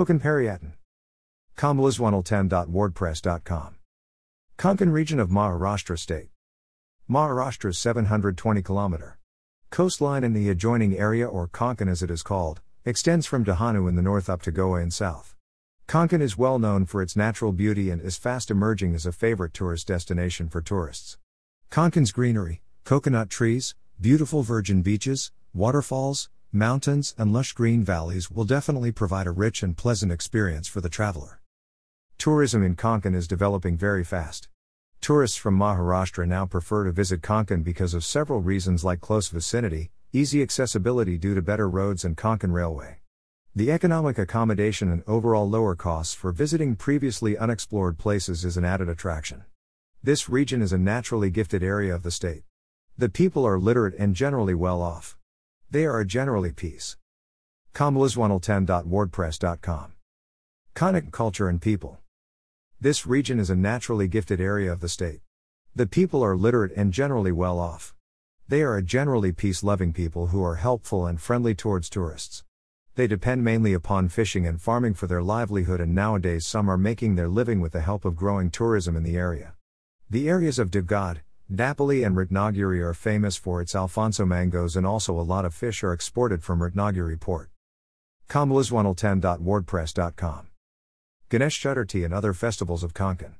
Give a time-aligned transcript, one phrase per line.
[0.00, 0.72] Konkan Paryatan.
[1.58, 3.74] Kambalas110.wordpress.com.
[4.56, 6.30] Konkan region of Maharashtra state.
[7.08, 9.12] Maharashtra's 720 km
[9.68, 13.94] coastline in the adjoining area or Konkan as it is called, extends from Dahanu in
[13.94, 15.36] the north up to Goa in south.
[15.86, 19.52] Konkan is well known for its natural beauty and is fast emerging as a favorite
[19.52, 21.18] tourist destination for tourists.
[21.70, 28.92] Konkan's greenery, coconut trees, beautiful virgin beaches, waterfalls, mountains, and lush green valleys will definitely
[28.92, 31.40] provide a rich and pleasant experience for the traveler.
[32.18, 34.48] Tourism in Konkan is developing very fast.
[35.00, 39.90] Tourists from Maharashtra now prefer to visit Konkan because of several reasons like close vicinity,
[40.12, 42.98] easy accessibility due to better roads and Konkan Railway.
[43.54, 48.88] The economic accommodation and overall lower costs for visiting previously unexplored places is an added
[48.88, 49.44] attraction.
[50.02, 52.42] This region is a naturally gifted area of the state.
[52.98, 55.16] The people are literate and generally well off.
[55.72, 56.96] They are a generally peace.
[57.74, 59.92] Kambalas110.wordpress.com.
[60.74, 62.00] Conic culture and people.
[62.80, 65.20] This region is a naturally gifted area of the state.
[65.76, 67.94] The people are literate and generally well off.
[68.48, 72.42] They are a generally peace loving people who are helpful and friendly towards tourists.
[72.96, 77.14] They depend mainly upon fishing and farming for their livelihood, and nowadays some are making
[77.14, 79.54] their living with the help of growing tourism in the area.
[80.10, 81.18] The areas of Devgad,
[81.52, 85.82] Dapoli, and Ratnagiri are famous for its Alphonso mangoes, and also a lot of fish
[85.82, 87.50] are exported from Ratnagiri port.
[88.28, 90.46] Kambalas110.wordpress.com.
[91.28, 93.34] Ganesh Chaturthi and other festivals of Konkan.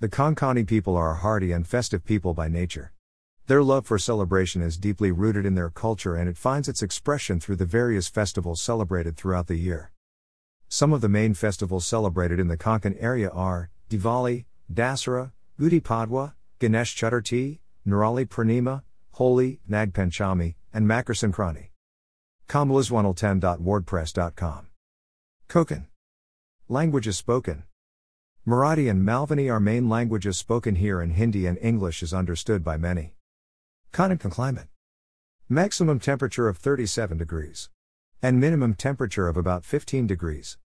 [0.00, 2.92] The Konkani people are a hardy and festive people by nature.
[3.46, 7.40] Their love for celebration is deeply rooted in their culture and it finds its expression
[7.40, 9.90] through the various festivals celebrated throughout the year.
[10.68, 16.34] Some of the main festivals celebrated in the Konkan area are Diwali, Dasara, Gudi Padwa,
[16.62, 21.70] Ganesh Chaturthi, Narali Purnima, Holi, Nag Panchami, and Makar Sankranti.
[22.48, 24.68] Kambalas110.wordpress.com.
[25.48, 25.86] Konkan.
[26.68, 27.64] Languages spoken.
[28.46, 32.76] Marathi and Malvani are main languages spoken here and Hindi and English is understood by
[32.76, 33.16] many.
[33.92, 34.68] Konkan climate.
[35.48, 37.70] Maximum temperature of 37 degrees.
[38.22, 40.58] And minimum temperature of about 15 degrees.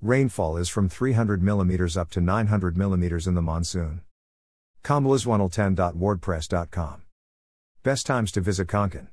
[0.00, 4.00] Rainfall is from 300 mm up to 900 mm in the monsoon.
[4.82, 7.02] Kambalas110.wordpress.com.
[7.82, 9.08] Best times to visit Konkan.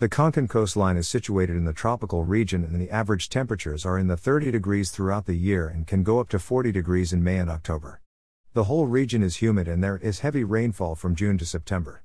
[0.00, 4.06] The Konkan coastline is situated in the tropical region and the average temperatures are in
[4.06, 7.38] the 30 degrees throughout the year and can go up to 40 degrees in May
[7.38, 8.00] and October.
[8.54, 12.02] The whole region is humid and there is heavy rainfall from June to September.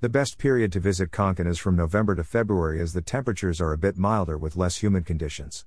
[0.00, 3.72] The best period to visit Konkan is from November to February as the temperatures are
[3.72, 5.66] a bit milder with less humid conditions.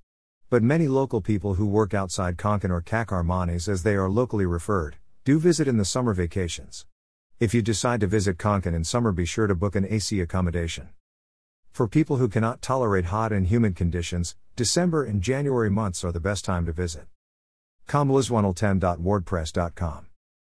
[0.49, 4.95] But many local people who work outside Konkan or Chakarmanis as they are locally referred,
[5.23, 6.87] do visit in the summer vacations.
[7.39, 10.89] If you decide to visit Konkan in summer be sure to book an AC accommodation.
[11.71, 16.19] For people who cannot tolerate hot and humid conditions, December and January months are the
[16.19, 17.05] best time to visit.
[17.87, 20.10] Kambalas110.wordpress.com